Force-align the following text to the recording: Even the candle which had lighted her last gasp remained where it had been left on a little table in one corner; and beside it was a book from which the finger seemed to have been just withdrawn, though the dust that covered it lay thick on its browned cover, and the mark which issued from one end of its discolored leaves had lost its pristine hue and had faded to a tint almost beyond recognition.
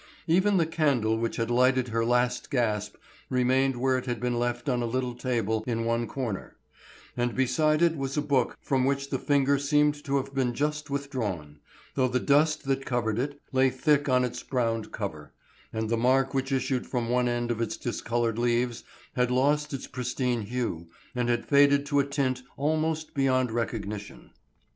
Even 0.25 0.57
the 0.57 0.65
candle 0.65 1.15
which 1.15 1.35
had 1.35 1.51
lighted 1.51 1.89
her 1.89 2.03
last 2.03 2.49
gasp 2.49 2.95
remained 3.29 3.75
where 3.79 3.99
it 3.99 4.07
had 4.07 4.19
been 4.19 4.33
left 4.39 4.67
on 4.67 4.81
a 4.81 4.87
little 4.87 5.13
table 5.13 5.63
in 5.67 5.85
one 5.85 6.07
corner; 6.07 6.55
and 7.15 7.35
beside 7.35 7.83
it 7.83 7.95
was 7.95 8.17
a 8.17 8.21
book 8.23 8.57
from 8.63 8.83
which 8.83 9.11
the 9.11 9.19
finger 9.19 9.59
seemed 9.59 10.03
to 10.05 10.17
have 10.17 10.33
been 10.33 10.55
just 10.55 10.89
withdrawn, 10.89 11.59
though 11.93 12.07
the 12.07 12.19
dust 12.19 12.63
that 12.63 12.83
covered 12.83 13.19
it 13.19 13.39
lay 13.51 13.69
thick 13.69 14.09
on 14.09 14.25
its 14.25 14.41
browned 14.41 14.91
cover, 14.91 15.33
and 15.71 15.87
the 15.87 15.95
mark 15.97 16.33
which 16.33 16.51
issued 16.51 16.87
from 16.87 17.07
one 17.07 17.27
end 17.29 17.51
of 17.51 17.61
its 17.61 17.77
discolored 17.77 18.39
leaves 18.39 18.83
had 19.15 19.29
lost 19.29 19.71
its 19.71 19.85
pristine 19.85 20.41
hue 20.41 20.87
and 21.13 21.29
had 21.29 21.45
faded 21.45 21.85
to 21.85 21.99
a 21.99 22.03
tint 22.03 22.41
almost 22.57 23.13
beyond 23.13 23.51
recognition. 23.51 24.31